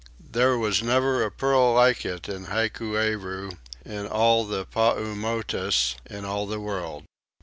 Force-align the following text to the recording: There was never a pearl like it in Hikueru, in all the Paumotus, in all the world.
There 0.31 0.57
was 0.57 0.81
never 0.81 1.21
a 1.21 1.29
pearl 1.29 1.75
like 1.75 2.05
it 2.05 2.27
in 2.27 2.45
Hikueru, 2.47 3.51
in 3.85 4.07
all 4.07 4.45
the 4.45 4.65
Paumotus, 4.65 5.93
in 6.07 6.25
all 6.25 6.47
the 6.47 6.59
world. 6.59 7.03